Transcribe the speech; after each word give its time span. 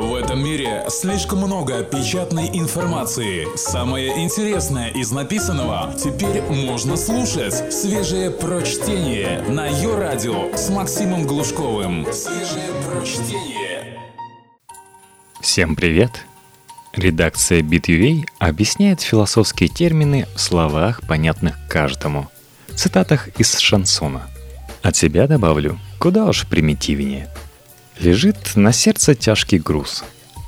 В 0.00 0.14
этом 0.14 0.42
мире 0.42 0.86
слишком 0.88 1.40
много 1.40 1.82
печатной 1.84 2.48
информации. 2.54 3.46
Самое 3.54 4.24
интересное 4.24 4.88
из 4.88 5.12
написанного 5.12 5.92
теперь 5.92 6.40
можно 6.40 6.96
слушать. 6.96 7.70
Свежее 7.70 8.30
прочтение 8.30 9.42
на 9.42 9.66
ее 9.66 9.98
радио 9.98 10.56
с 10.56 10.70
Максимом 10.70 11.26
Глушковым. 11.26 12.06
Свежее 12.14 12.70
прочтение. 12.88 14.00
Всем 15.42 15.76
привет! 15.76 16.24
Редакция 16.94 17.60
BitUA 17.60 18.24
объясняет 18.38 19.02
философские 19.02 19.68
термины 19.68 20.26
в 20.34 20.40
словах, 20.40 21.06
понятных 21.06 21.58
каждому. 21.68 22.28
Цитатах 22.74 23.28
из 23.38 23.58
шансона. 23.58 24.30
От 24.80 24.96
себя 24.96 25.26
добавлю, 25.26 25.78
куда 25.98 26.24
уж 26.24 26.46
примитивнее– 26.46 27.28
Лежит 28.00 28.56
на 28.56 28.72
сердце 28.72 29.14
тяжкий 29.14 29.58
груз. 29.58 30.04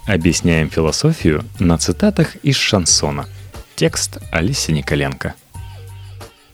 Объясняем 0.07 0.71
философию 0.71 1.45
на 1.59 1.77
цитатах 1.77 2.37
из 2.37 2.57
шансона. 2.57 3.29
Текст 3.77 4.17
Алисы 4.31 4.73
Николенко. 4.73 5.35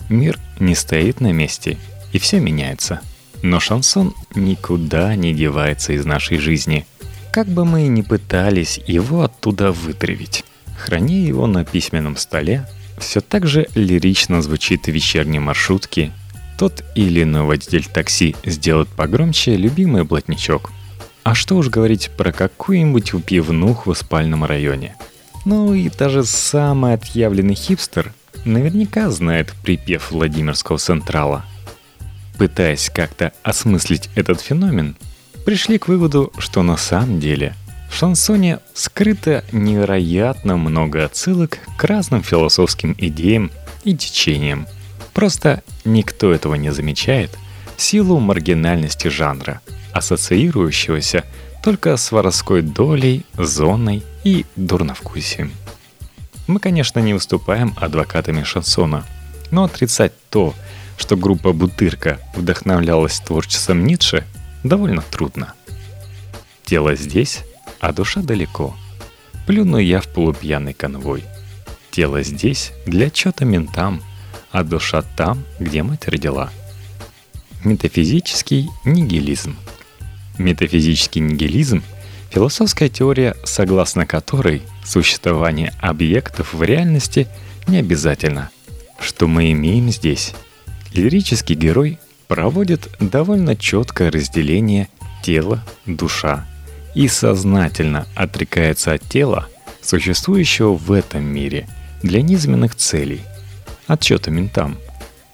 Мир 0.09 0.41
не 0.59 0.75
стоит 0.75 1.21
на 1.21 1.33
месте, 1.33 1.79
и 2.13 2.19
все 2.19 2.41
меняется. 2.41 3.01
Но 3.43 3.61
шансон 3.61 4.13
никуда 4.35 5.15
не 5.15 5.35
девается 5.35 5.93
из 5.93 6.05
нашей 6.05 6.39
жизни. 6.39 6.85
Как 7.31 7.47
бы 7.47 7.65
мы 7.65 7.87
ни 7.87 8.03
пытались 8.03 8.81
его 8.85 9.23
оттуда 9.23 9.71
вытравить. 9.71 10.45
Храни 10.77 11.21
его 11.21 11.47
на 11.47 11.65
письменном 11.65 12.17
столе, 12.17 12.69
все 12.99 13.21
так 13.21 13.47
же 13.47 13.69
лирично 13.77 14.43
звучит 14.43 14.87
в 14.87 14.91
вечерней 14.91 15.39
маршрутке. 15.39 16.11
Тот 16.59 16.83
или 16.97 17.23
иной 17.23 17.43
водитель 17.43 17.85
такси 17.85 18.35
сделает 18.45 18.89
погромче 18.89 19.57
любимый 19.57 20.03
блатничок– 20.03 20.73
а 21.25 21.35
что 21.35 21.57
уж 21.57 21.69
говорить 21.69 22.11
про 22.17 22.33
какую-нибудь 22.33 23.13
пивнуху 23.25 23.93
в 23.93 23.99
спальном 23.99 24.45
районе. 24.45 24.97
Ну 25.45 25.75
и 25.75 25.89
даже 25.89 26.25
самый 26.25 26.95
отъявленный 26.95 27.55
хипстер 27.55 28.13
наверняка 28.45 29.11
знает 29.11 29.53
припев 29.63 30.11
Владимирского 30.11 30.79
Централа. 30.79 31.45
Пытаясь 32.39 32.91
как-то 32.91 33.33
осмыслить 33.43 34.11
этот 34.15 34.41
феномен, 34.41 34.97
пришли 35.45 35.79
к 35.79 35.89
выводу, 35.89 36.33
что 36.39 36.63
на 36.63 36.77
самом 36.77 37.21
деле 37.21 37.55
в 37.91 37.95
шансоне 37.95 38.61
скрыто 38.75 39.45
невероятно 39.51 40.57
много 40.57 41.05
отсылок 41.05 41.59
к 41.77 41.85
разным 41.85 42.23
философским 42.23 42.95
идеям 42.99 43.51
и 43.85 43.97
течениям. 43.97 44.67
Просто 45.15 45.63
никто 45.85 46.33
этого 46.33 46.55
не 46.55 46.73
замечает 46.73 47.37
в 47.77 47.83
силу 47.83 48.19
маргинальности 48.21 49.09
жанра– 49.09 49.61
ассоциирующегося 49.99 51.25
только 51.63 51.97
с 51.97 52.11
воровской 52.13 52.63
долей, 52.63 53.25
зоной 53.35 54.03
и 54.25 54.47
дурновкусием. 54.57 55.53
Мы, 56.47 56.61
конечно, 56.61 57.01
не 57.01 57.13
выступаем 57.13 57.75
адвокатами 57.77 58.43
шансона, 58.43 59.05
но 59.51 59.65
отрицать 59.65 60.13
то, 60.31 60.55
что 60.97 61.17
группа 61.17 61.53
«Бутырка» 61.53 62.19
вдохновлялась 62.35 63.21
творчеством 63.21 63.85
Ницше, 63.85 64.25
довольно 64.65 65.03
трудно. 65.03 65.53
Тело 66.65 66.97
здесь, 66.97 67.45
а 67.81 67.93
душа 67.93 68.23
далеко. 68.23 68.75
Плюну 69.47 69.79
я 69.79 70.01
в 70.01 70.09
полупьяный 70.09 70.75
конвой. 70.75 71.25
Тело 71.91 72.23
здесь 72.23 72.73
для 72.87 73.07
отчета 73.07 73.45
ментам, 73.45 74.03
а 74.51 74.63
душа 74.63 75.03
там, 75.03 75.45
где 75.59 75.83
мать 75.83 76.09
родила. 76.09 76.51
Метафизический 77.65 78.69
нигилизм– 78.85 79.57
Метафизический 80.39 81.21
нигилизм– 81.21 81.83
философская 82.31 82.89
теория, 82.89 83.35
согласно 83.45 84.07
которой 84.07 84.63
существование 84.85 85.73
объектов 85.81 86.55
в 86.55 86.63
реальности 86.63 87.27
не 87.67 87.79
обязательно. 87.79 88.51
Что 89.01 89.27
мы 89.27 89.53
имеем 89.53 89.91
здесь? 89.91 90.35
Лирический 90.93 91.55
герой 91.55 91.99
проводит 92.27 92.89
довольно 93.01 93.57
четкое 93.57 94.11
разделение 94.11 94.89
тела, 95.23 95.65
душа 95.87 96.47
и 96.95 97.07
сознательно 97.09 98.07
отрекается 98.15 98.93
от 98.93 99.03
тела, 99.03 99.47
существующего 99.83 100.73
в 100.73 100.91
этом 100.93 101.25
мире, 101.25 101.69
для 102.03 102.23
низменных 102.23 102.75
целей. 102.75 103.23
Отчета 103.87 104.31
ментам. 104.31 104.79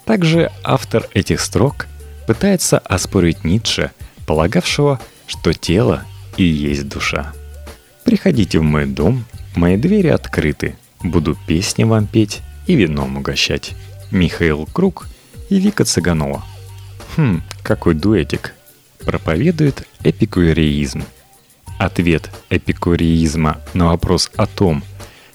Также 0.05 0.51
автор 0.63 1.09
этих 1.15 1.41
строк 1.41 1.87
пытается 2.27 2.79
оспорить 2.79 3.45
Ницше– 3.45 3.93
полагавшего, 4.27 5.01
что 5.27 5.53
тело 5.53 6.05
и 6.37 6.45
есть 6.45 6.89
душа. 6.89 7.33
Приходите 8.05 8.59
в 8.59 8.63
мой 8.63 8.87
дом, 8.87 9.25
мои 9.55 9.77
двери 9.77 10.09
открыты, 10.09 10.77
буду 11.03 11.37
песни 11.47 11.85
вам 11.85 12.07
петь 12.07 12.43
и 12.67 12.75
вином 12.75 13.17
угощать. 13.17 13.75
Михаил 14.11 14.67
Круг 14.73 15.09
и 15.49 15.59
Вика 15.59 15.85
Цыганова. 15.85 16.45
Хм, 17.17 17.43
какой 17.63 17.95
дуэтик. 17.95 18.55
Проповедует 19.05 19.87
эпикуреизм. 20.03 21.05
Ответ 21.79 22.31
эпикуреизма 22.51 23.61
на 23.75 23.89
вопрос 23.89 24.31
о 24.37 24.47
том, 24.47 24.83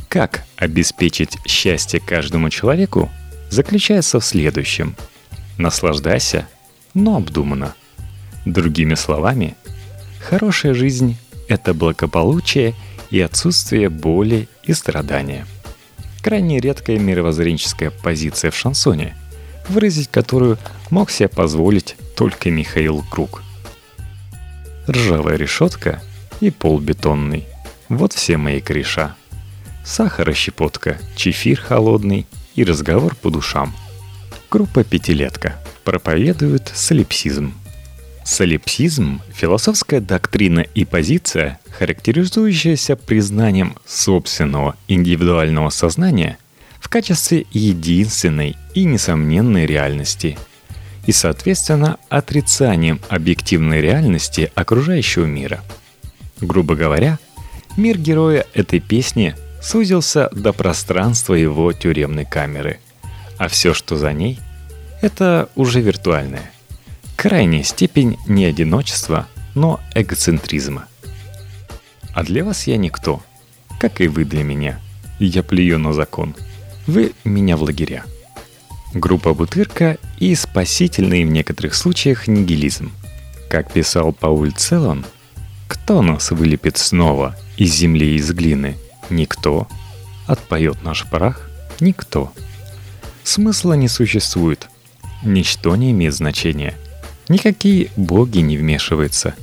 как 0.07 0.43
обеспечить 0.57 1.37
счастье 1.45 1.99
каждому 1.99 2.49
человеку, 2.49 3.09
заключается 3.49 4.19
в 4.19 4.25
следующем. 4.25 4.95
Наслаждайся, 5.57 6.47
но 6.93 7.17
обдуманно. 7.17 7.75
Другими 8.45 8.95
словами, 8.95 9.55
хорошая 10.21 10.73
жизнь– 10.73 11.17
это 11.47 11.73
благополучие 11.73 12.73
и 13.09 13.19
отсутствие 13.19 13.89
боли 13.89 14.47
и 14.63 14.73
страдания. 14.73 15.45
Крайне 16.21 16.59
редкая 16.59 16.99
мировоззренческая 16.99 17.91
позиция 17.91 18.51
в 18.51 18.55
шансоне, 18.55 19.15
выразить 19.67 20.09
которую 20.09 20.57
мог 20.89 21.11
себе 21.11 21.27
позволить 21.27 21.95
только 22.15 22.49
Михаил 22.49 23.03
Круг. 23.09 23.43
Ржавая 24.87 25.37
решетка 25.37 26.01
и 26.39 26.49
пол 26.49 26.79
бетонный– 26.79 27.45
вот 27.89 28.13
все 28.13 28.37
мои 28.37 28.61
кореша. 28.61 29.15
Сахарощепотка, 29.83 30.97
чефир 31.15 31.59
холодный 31.59 32.27
и 32.55 32.63
разговор 32.63 33.15
по 33.15 33.31
душам. 33.31 33.73
Группа 34.51 34.83
«Пятилетка» 34.83 35.55
проповедует 35.83 36.71
солипсизм– 36.73 37.53
Солипсизм– 38.29 39.21
философская 39.33 39.99
доктрина 39.99 40.59
и 40.59 40.85
позиция, 40.85 41.59
характеризующаяся 41.71 42.95
признанием 42.95 43.75
собственного 43.87 44.75
индивидуального 44.87 45.71
сознания 45.71 46.37
в 46.79 46.89
качестве 46.89 47.47
единственной 47.51 48.55
и 48.75 48.85
несомненной 48.85 49.65
реальности 49.65 50.37
и, 51.07 51.11
соответственно, 51.11 51.97
отрицанием 52.09 53.01
объективной 53.09 53.81
реальности 53.81 54.51
окружающего 54.53 55.25
мира. 55.25 55.63
Грубо 56.39 56.75
говоря, 56.75 57.17
мир 57.77 57.97
героя 57.97 58.45
этой 58.53 58.79
песни 58.79 59.35
сузился 59.59 60.29
до 60.31 60.53
пространства 60.53 61.33
его 61.33 61.73
тюремной 61.73 62.25
камеры, 62.25 62.79
а 63.39 63.47
все, 63.47 63.73
что 63.73 63.97
за 63.97 64.13
ней, 64.13 64.39
это 65.01 65.49
уже 65.55 65.81
виртуальное– 65.81 66.51
крайняя 67.19 67.63
степень 67.63 68.17
не 68.27 68.45
одиночества, 68.45 69.27
но 69.53 69.81
эгоцентризма. 69.93 70.85
А 72.13 72.23
для 72.23 72.45
вас 72.45 72.65
я 72.65 72.77
никто, 72.77 73.21
как 73.77 73.99
и 73.99 74.07
вы 74.07 74.23
для 74.23 74.41
меня. 74.41 74.79
Я 75.19 75.43
плюю 75.43 75.79
на 75.79 75.91
закон. 75.91 76.33
Вы 76.87 77.11
меня 77.25 77.57
в 77.57 77.63
лагеря. 77.63 78.05
Группа 78.93 79.33
Бутырка 79.33 79.97
и 80.17 80.33
спасительный 80.33 81.25
в 81.25 81.27
некоторых 81.27 81.75
случаях 81.75 82.29
нигилизм. 82.29 82.93
Как 83.49 83.69
писал 83.69 84.13
Пауль 84.13 84.53
Целон, 84.53 85.05
кто 85.67 86.01
нас 86.01 86.31
вылепит 86.31 86.77
снова 86.77 87.35
из 87.57 87.73
земли 87.75 88.13
и 88.13 88.15
из 88.15 88.31
глины? 88.31 88.77
Никто. 89.09 89.67
Отпоет 90.25 90.83
наш 90.83 91.05
прах? 91.05 91.49
Никто. 91.81 92.31
Смысла 93.25 93.73
не 93.73 93.89
существует. 93.89 94.69
Ничто 95.21 95.75
не 95.75 95.91
имеет 95.91 96.15
значения– 96.15 96.75
Никакие 97.29 97.91
боги 97.95 98.39
не 98.39 98.57
вмешиваются. 98.57 99.35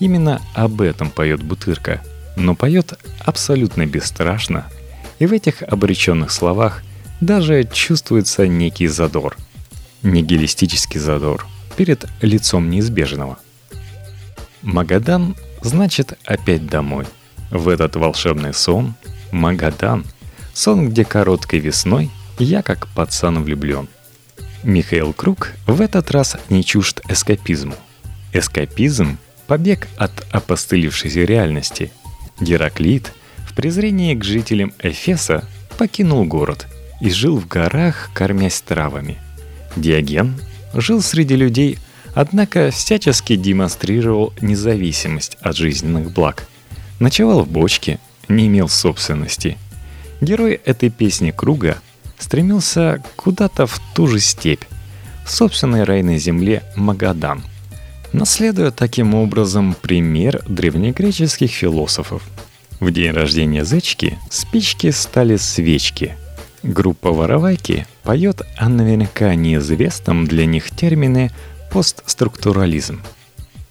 Именно 0.00 0.42
об 0.52 0.80
этом 0.80 1.10
поет 1.10 1.42
Бутырка, 1.42 2.02
но 2.34 2.56
поет 2.56 2.98
абсолютно 3.20 3.86
бесстрашно, 3.86 4.66
и 5.20 5.26
в 5.26 5.32
этих 5.32 5.62
обреченных 5.62 6.32
словах 6.32 6.82
даже 7.20 7.64
чувствуется 7.64 8.48
некий 8.48 8.88
задор. 8.88 9.36
Нигилистический 10.02 10.98
задор 10.98 11.46
перед 11.76 12.06
лицом 12.20 12.68
неизбежного. 12.68 13.38
Магадан 14.62 15.36
значит 15.62 16.18
опять 16.24 16.66
домой. 16.66 17.06
В 17.50 17.68
этот 17.68 17.94
волшебный 17.96 18.54
сон 18.54 18.94
Магадан, 19.30 20.04
сон, 20.52 20.90
где 20.90 21.04
короткой 21.04 21.60
весной 21.60 22.10
я 22.38 22.62
как 22.62 22.88
пацан 22.88 23.44
влюблен– 23.44 23.88
Михаил 24.62 25.12
Круг 25.12 25.52
в 25.66 25.80
этот 25.80 26.10
раз 26.10 26.36
не 26.50 26.64
чужд 26.64 27.00
эскапизму. 27.08 27.74
Эскапизм– 28.32 29.18
побег 29.46 29.88
от 29.96 30.12
опостылевшейся 30.30 31.24
реальности, 31.24 31.90
Гераклит 32.40 33.12
в 33.46 33.54
презрении 33.54 34.14
к 34.14 34.24
жителям 34.24 34.72
Эфеса 34.78 35.44
покинул 35.76 36.24
город 36.24 36.66
и 37.00 37.10
жил 37.10 37.38
в 37.38 37.48
горах, 37.48 38.10
кормясь 38.14 38.60
травами. 38.60 39.18
Диоген 39.76 40.40
жил 40.74 41.02
среди 41.02 41.36
людей, 41.36 41.78
однако 42.14 42.70
всячески 42.70 43.36
демонстрировал 43.36 44.32
независимость 44.40 45.36
от 45.40 45.56
жизненных 45.56 46.12
благ. 46.12 46.46
Ночевал 46.98 47.44
в 47.44 47.48
бочке, 47.48 47.98
не 48.28 48.46
имел 48.46 48.68
собственности. 48.68 49.56
Герой 50.20 50.60
этой 50.64 50.90
песни 50.90 51.30
круга 51.30 51.78
стремился 52.20 53.02
куда-то 53.16 53.66
в 53.66 53.80
ту 53.94 54.06
же 54.06 54.20
степь, 54.20 54.64
в 55.24 55.30
собственной 55.32 55.84
райной 55.84 56.18
земле 56.18 56.62
Магадан, 56.76 57.42
наследуя 58.12 58.70
таким 58.70 59.14
образом 59.14 59.74
пример 59.80 60.42
древнегреческих 60.46 61.50
философов. 61.50 62.22
В 62.78 62.90
день 62.90 63.10
рождения 63.12 63.64
Зечки 63.64 64.18
спички 64.30 64.90
стали 64.90 65.36
свечки. 65.36 66.16
Группа 66.62 67.10
«Воровайки» 67.10 67.86
поет 68.02 68.42
о 68.56 68.68
наверняка 68.68 69.34
неизвестном 69.34 70.26
для 70.26 70.46
них 70.46 70.70
термине 70.70 71.30
постструктурализм. 71.70 73.00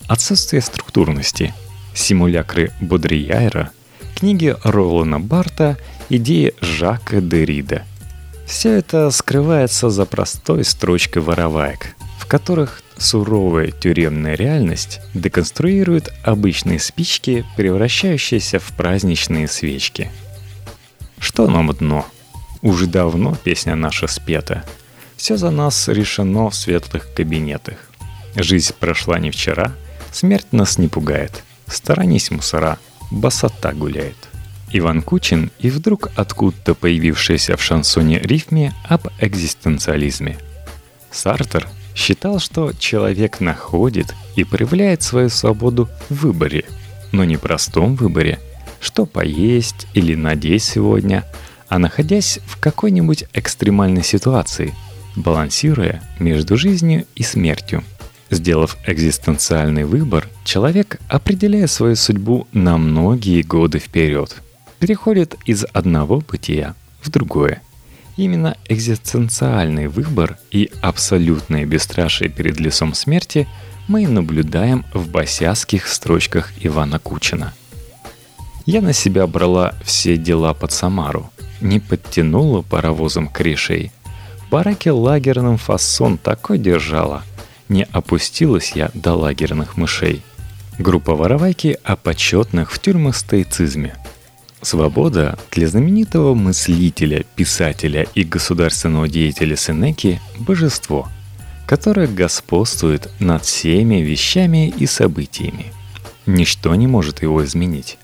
Отсутствие 0.07 0.61
структурности, 0.61 1.53
симулякры 1.93 2.71
Бодрияйра, 2.81 3.71
книги 4.15 4.55
Ролана 4.63 5.19
Барта, 5.19 5.77
идеи 6.09 6.53
Жака 6.61 7.21
Дерида. 7.21 7.83
Все 8.49 8.71
это 8.71 9.11
скрывается 9.11 9.91
за 9.91 10.07
простой 10.07 10.65
строчкой 10.65 11.21
вороваек, 11.21 11.95
в 12.17 12.25
которых 12.25 12.81
суровая 12.97 13.69
тюремная 13.69 14.33
реальность 14.33 15.01
деконструирует 15.13 16.11
обычные 16.23 16.79
спички, 16.79 17.45
превращающиеся 17.57 18.57
в 18.59 18.73
праздничные 18.73 19.47
свечки. 19.47 20.11
Что 21.19 21.47
нам 21.47 21.71
дно? 21.75 22.07
Уже 22.63 22.87
давно 22.87 23.35
песня 23.35 23.75
наша 23.75 24.07
спета. 24.07 24.65
Все 25.15 25.37
за 25.37 25.51
нас 25.51 25.87
решено 25.87 26.49
в 26.49 26.55
светлых 26.55 27.13
кабинетах. 27.13 27.77
Жизнь 28.35 28.73
прошла 28.79 29.19
не 29.19 29.29
вчера, 29.29 29.73
смерть 30.11 30.47
нас 30.51 30.79
не 30.79 30.87
пугает. 30.87 31.43
Сторонись 31.67 32.31
мусора, 32.31 32.79
басота 33.11 33.73
гуляет. 33.73 34.28
Иван 34.71 35.01
Кучин 35.01 35.51
и 35.59 35.69
вдруг 35.69 36.09
откуда-то 36.15 36.75
появившаяся 36.75 37.57
в 37.57 37.63
шансоне 37.63 38.19
рифме 38.19 38.73
об 38.87 39.07
экзистенциализме. 39.19 40.37
Сартер 41.11 41.67
считал, 41.95 42.39
что 42.39 42.71
человек 42.73 43.39
находит 43.39 44.13
и 44.35 44.43
проявляет 44.43 45.01
свою 45.01 45.29
свободу 45.29 45.89
в 46.09 46.15
выборе, 46.23 46.65
но 47.11 47.23
не 47.23 47.37
простом 47.37 47.95
выборе, 47.95 48.39
что 48.79 49.05
поесть 49.05 49.87
или 49.93 50.15
надеть 50.15 50.63
сегодня, 50.63 51.25
а 51.67 51.79
находясь 51.79 52.39
в 52.45 52.59
какой-нибудь 52.59 53.25
экстремальной 53.33 54.03
ситуации, 54.03 54.73
балансируя 55.15 56.01
между 56.19 56.57
жизнью 56.57 57.05
и 57.15 57.23
смертью. 57.23 57.83
Сделав 58.29 58.77
экзистенциальный 58.85 59.85
выбор, 59.85 60.29
человек 60.45 60.99
определяет 61.07 61.71
свою 61.71 61.95
судьбу 61.95 62.47
на 62.51 62.77
многие 62.77 63.41
годы 63.41 63.79
вперед, 63.79 64.35
переходит 64.79 65.35
из 65.45 65.65
одного 65.73 66.21
бытия 66.21 66.75
в 67.01 67.09
другое. 67.09 67.61
Именно 68.17 68.57
экзистенциальный 68.67 69.87
выбор 69.87 70.37
и 70.51 70.71
абсолютное 70.81 71.65
бесстрашие 71.65 72.29
перед 72.29 72.59
лесом 72.59 72.93
смерти 72.93 73.47
мы 73.87 74.07
наблюдаем 74.07 74.85
в 74.93 75.09
басяцких 75.09 75.87
строчках 75.87 76.51
Ивана 76.61 76.99
Кучина. 76.99 77.53
Я 78.65 78.81
на 78.81 78.93
себя 78.93 79.25
брала 79.25 79.73
все 79.83 80.17
дела 80.17 80.53
под 80.53 80.71
Самару, 80.71 81.31
не 81.61 81.79
подтянула 81.79 82.61
паровозом 82.61 83.27
крешей. 83.27 83.91
В 84.45 84.49
бараке 84.49 84.91
лагерным 84.91 85.57
фасон 85.57 86.17
такой 86.17 86.57
держала, 86.57 87.23
не 87.67 87.83
опустилась 87.83 88.73
я 88.75 88.91
до 88.93 89.13
лагерных 89.13 89.77
мышей. 89.77 90.21
Группа 90.77 91.15
воровайки 91.15 91.77
о 91.83 91.95
почетных 91.95 92.71
в 92.71 92.79
тюрьмах 92.79 93.15
стоицизме. 93.15 93.95
Свобода 94.61 95.39
для 95.51 95.67
знаменитого 95.67 96.33
мыслителя, 96.33 97.25
писателя 97.35 98.05
и 98.15 98.23
государственного 98.23 99.07
деятеля 99.07 99.55
Сенеки– 99.55 100.21
божество, 100.39 101.07
которое 101.65 102.07
господствует 102.07 103.09
над 103.19 103.45
всеми 103.45 103.95
вещами 103.95 104.69
и 104.69 104.85
событиями. 104.85 105.67
Ничто 106.25 106.75
не 106.75 106.87
может 106.87 107.21
его 107.21 107.43
изменить. 107.45 107.97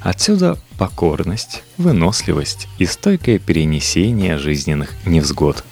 Отсюда 0.00 0.58
покорность, 0.78 1.62
выносливость 1.76 2.68
и 2.78 2.86
стойкое 2.86 3.38
перенесение 3.38 4.38
жизненных 4.38 4.94
невзгод. 5.04 5.64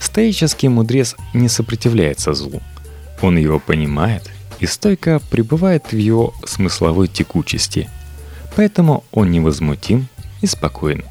Стоический 0.00 0.68
мудрец 0.68 1.16
не 1.32 1.48
сопротивляется 1.48 2.34
злу– 2.34 2.60
он 3.22 3.38
его 3.38 3.60
понимает 3.60 4.28
и 4.58 4.66
стойко 4.66 5.20
пребывает 5.30 5.92
в 5.92 5.96
его 5.96 6.34
смысловой 6.44 7.08
текучести. 7.08 7.88
Поэтому 8.56 9.04
он 9.12 9.30
невозмутим 9.30 10.08
и 10.40 10.46
спокоен. 10.46 11.04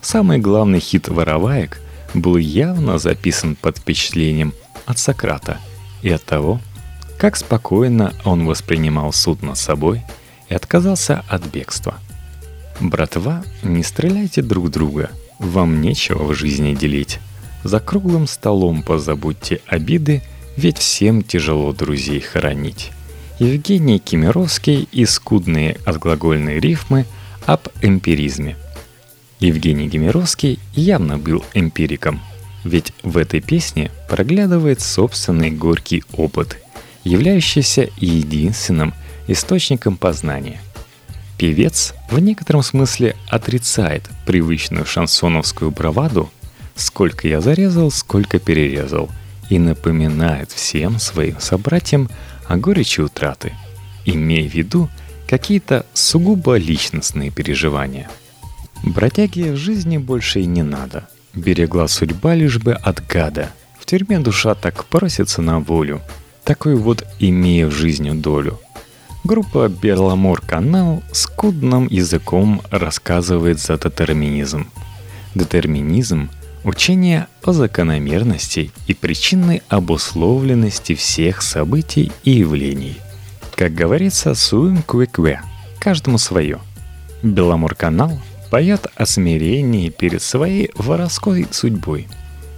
Самый 0.00 0.38
главный 0.38 0.80
хит 0.80 1.08
«Вороваек» 1.08 1.80
был 2.14 2.36
явно 2.36 2.98
записан 2.98 3.56
под 3.56 3.78
впечатлением 3.78 4.52
от 4.84 4.98
Сократа 4.98 5.58
и 6.02 6.10
от 6.10 6.22
того, 6.24 6.60
как 7.18 7.36
спокойно 7.36 8.12
он 8.24 8.46
воспринимал 8.46 9.12
суд 9.12 9.42
над 9.42 9.58
собой 9.58 10.02
и 10.48 10.54
отказался 10.54 11.24
от 11.28 11.46
бегства. 11.46 11.98
«Братва, 12.78 13.42
не 13.62 13.82
стреляйте 13.82 14.42
друг 14.42 14.70
друга, 14.70 15.10
вам 15.38 15.80
нечего 15.80 16.24
в 16.24 16.34
жизни 16.34 16.74
делить. 16.74 17.18
За 17.64 17.80
круглым 17.80 18.26
столом 18.26 18.82
позабудьте 18.82 19.60
обиды– 19.66 20.22
ведь 20.56 20.78
всем 20.78 21.22
тяжело 21.22 21.72
друзей 21.72 22.20
хоронить. 22.20 22.90
Евгений 23.38 23.98
Кемеровский 23.98 24.88
и 24.92 25.04
скудные 25.04 25.76
отглагольные 25.84 26.58
рифмы 26.58 27.04
об 27.44 27.68
эмпиризме. 27.82 28.56
Евгений 29.40 29.90
Кемеровский 29.90 30.58
явно 30.72 31.18
был 31.18 31.44
эмпириком, 31.52 32.22
ведь 32.64 32.94
в 33.02 33.18
этой 33.18 33.42
песне 33.42 33.90
проглядывает 34.08 34.80
собственный 34.80 35.50
горький 35.50 36.02
опыт, 36.14 36.56
являющийся 37.04 37.90
единственным 37.98 38.94
источником 39.28 39.98
познания. 39.98 40.58
Певец 41.36 41.92
в 42.10 42.18
некотором 42.18 42.62
смысле 42.62 43.16
отрицает 43.28 44.08
привычную 44.24 44.86
шансоновскую 44.86 45.70
браваду 45.72 46.30
«сколько 46.74 47.28
я 47.28 47.42
зарезал, 47.42 47.90
сколько 47.90 48.38
перерезал», 48.38 49.10
и 49.50 49.58
напоминает 49.58 50.50
всем 50.52 50.98
своим 50.98 51.40
собратьям 51.40 52.08
о 52.46 52.56
горечи 52.56 53.00
утраты, 53.00 53.52
имея 54.04 54.48
в 54.48 54.52
виду 54.52 54.88
какие-то 55.26 55.84
сугубо 55.94 56.56
личностные 56.56 57.30
переживания. 57.30 58.08
Бродяге 58.82 59.52
в 59.52 59.56
жизни 59.56 59.98
больше 59.98 60.40
и 60.40 60.46
не 60.46 60.62
надо. 60.62 61.08
Берегла 61.34 61.88
судьба 61.88 62.34
лишь 62.34 62.58
бы 62.58 62.72
от 62.72 63.06
гада. 63.06 63.50
В 63.78 63.86
тюрьме 63.86 64.18
душа 64.18 64.54
так 64.54 64.84
просится 64.84 65.42
на 65.42 65.60
волю. 65.60 66.00
Такой 66.44 66.76
вот 66.76 67.04
имея 67.18 67.66
в 67.66 67.72
жизни 67.72 68.10
долю. 68.10 68.60
Группа 69.24 69.68
Берламор 69.68 70.40
Канал 70.40 71.02
скудным 71.12 71.88
языком 71.88 72.62
рассказывает 72.70 73.58
за 73.58 73.76
детерминизм. 73.76 74.68
Детерминизм– 75.34 76.30
Учение 76.66 77.28
о 77.44 77.52
закономерности 77.52 78.72
и 78.88 78.92
причинной 78.92 79.62
обусловленности 79.68 80.96
всех 80.96 81.40
событий 81.40 82.10
и 82.24 82.32
явлений. 82.32 82.96
Как 83.54 83.72
говорится, 83.72 84.34
суем 84.34 84.82
квекве, 84.82 85.42
каждому 85.78 86.18
свое. 86.18 86.58
Беломор-канал 87.22 88.18
поет 88.50 88.88
о 88.96 89.06
смирении 89.06 89.90
перед 89.90 90.20
своей 90.22 90.72
воровской 90.74 91.46
судьбой 91.52 92.08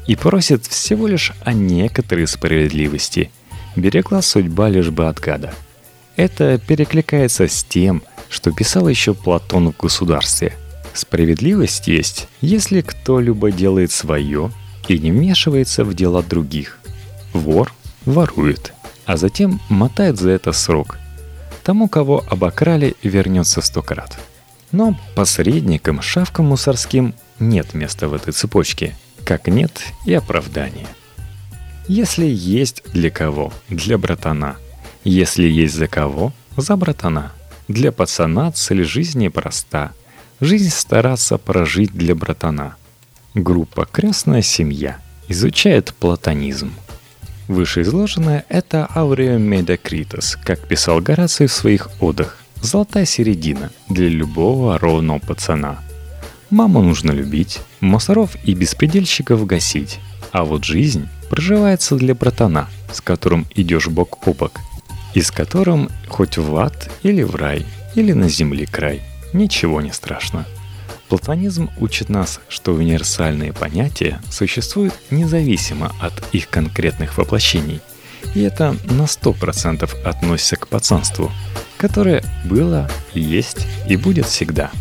и 0.06 0.16
просит 0.16 0.64
всего 0.64 1.06
лишь 1.06 1.34
о 1.42 1.52
некоторой 1.52 2.26
справедливости. 2.26 3.30
Берегла 3.76 4.22
судьба 4.22 4.70
лишь 4.70 4.88
бы 4.88 5.06
от 5.06 5.20
гада. 5.20 5.52
Это 6.16 6.56
перекликается 6.56 7.46
с 7.46 7.62
тем, 7.62 8.02
что 8.30 8.52
писал 8.52 8.88
еще 8.88 9.12
Платон 9.12 9.70
в 9.70 9.76
государстве– 9.76 10.54
Справедливость 10.98 11.86
есть, 11.86 12.26
если 12.40 12.80
кто-либо 12.80 13.52
делает 13.52 13.92
свое 13.92 14.50
и 14.88 14.98
не 14.98 15.12
вмешивается 15.12 15.84
в 15.84 15.94
дела 15.94 16.24
других. 16.24 16.80
Вор 17.32 17.72
ворует, 18.04 18.74
а 19.06 19.16
затем 19.16 19.60
мотает 19.68 20.18
за 20.18 20.30
это 20.30 20.50
срок. 20.50 20.98
Тому, 21.62 21.88
кого 21.88 22.24
обокрали, 22.28 22.96
вернется 23.04 23.60
сто 23.60 23.80
крат. 23.80 24.18
Но 24.72 24.98
посредникам, 25.14 26.02
шавкам 26.02 26.46
мусорским 26.46 27.14
нет 27.38 27.74
места 27.74 28.08
в 28.08 28.14
этой 28.14 28.32
цепочке, 28.32 28.96
как 29.24 29.46
нет 29.46 29.80
и 30.04 30.12
оправдания. 30.14 30.88
Если 31.86 32.26
есть 32.26 32.82
для 32.92 33.10
кого, 33.10 33.52
для 33.68 33.98
братана. 33.98 34.56
Если 35.04 35.44
есть 35.44 35.76
за 35.76 35.86
кого, 35.86 36.32
за 36.56 36.74
братана. 36.74 37.30
Для 37.68 37.92
пацана 37.92 38.50
цель 38.50 38.82
жизни 38.82 39.28
проста. 39.28 39.92
Жизнь 40.40 40.70
стараться 40.70 41.36
прожить 41.36 41.92
для 41.92 42.14
братана. 42.14 42.76
Группа 43.34 43.86
«Крестная 43.90 44.42
семья» 44.42 44.98
изучает 45.26 45.92
платонизм. 45.94 46.72
Вышеизложенное– 47.48 48.44
это 48.48 48.86
Аурео 48.86 49.38
Медокритос, 49.38 50.36
как 50.36 50.60
писал 50.68 51.00
Гораций 51.00 51.48
в 51.48 51.52
своих 51.52 51.88
одах. 52.00 52.38
Золотая 52.62 53.04
середина 53.04 53.70
для 53.88 54.08
любого 54.08 54.78
ровного 54.78 55.18
пацана. 55.18 55.80
Маму 56.50 56.82
нужно 56.82 57.10
любить, 57.10 57.58
мусоров 57.80 58.36
и 58.44 58.54
беспредельщиков 58.54 59.44
гасить. 59.44 59.98
А 60.30 60.44
вот 60.44 60.62
жизнь 60.62 61.08
проживается 61.30 61.96
для 61.96 62.14
братана, 62.14 62.68
с 62.92 63.00
которым 63.00 63.44
идешь 63.56 63.88
бок 63.88 64.18
о 64.24 64.34
бок, 64.34 64.60
и 65.14 65.20
с 65.20 65.32
которым 65.32 65.88
хоть 66.06 66.38
в 66.38 66.56
ад 66.56 66.88
или 67.02 67.24
в 67.24 67.34
рай, 67.34 67.66
или 67.96 68.12
на 68.12 68.28
земле 68.28 68.66
край, 68.66 69.02
ничего 69.32 69.80
не 69.80 69.92
страшно. 69.92 70.46
Платонизм 71.08 71.70
учит 71.78 72.08
нас, 72.08 72.40
что 72.48 72.74
универсальные 72.74 73.52
понятия 73.52 74.20
существуют 74.30 74.94
независимо 75.10 75.92
от 76.00 76.12
их 76.34 76.48
конкретных 76.48 77.16
воплощений. 77.16 77.80
И 78.34 78.42
это 78.42 78.76
на 78.84 79.04
100% 79.04 80.02
относится 80.04 80.56
к 80.56 80.68
пацанству, 80.68 81.30
которое 81.78 82.22
было, 82.44 82.90
есть 83.14 83.66
и 83.88 83.96
будет 83.96 84.26
всегда– 84.26 84.70